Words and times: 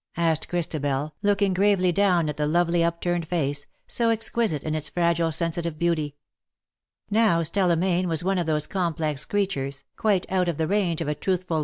asked 0.17 0.47
Christabel, 0.49 1.13
looking 1.21 1.53
gravely 1.53 1.91
down 1.91 2.27
at 2.27 2.35
the 2.35 2.47
lovely 2.47 2.83
up 2.83 3.01
turned 3.01 3.27
face— 3.27 3.67
so 3.97 4.09
exquisite 4.09 4.63
in 4.63 4.73
its 4.73 4.89
fragile 4.89 5.31
sensitive 5.31 5.77
beauty. 5.77 6.15
Now 7.11 7.43
Stella 7.43 7.75
Mayne 7.75 8.07
was 8.07 8.23
one 8.23 8.39
of 8.39 8.47
those 8.47 8.65
complex 8.65 9.27
creatures^ 9.27 9.83
quite 9.97 10.25
out 10.31 10.49
of 10.49 10.57
the 10.57 10.65
range 10.65 11.01
of 11.01 11.07
a 11.07 11.13
truthful 11.13 11.19
288'' 11.19 11.21
LOVE 11.21 11.21
IS 11.21 11.29
LOVE 11.29 11.37
FOR 11.37 11.47
EVERMORE." 11.53 11.59